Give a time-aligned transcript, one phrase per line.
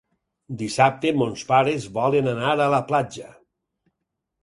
[0.61, 3.33] Dissabte mons pares volen anar a la platja.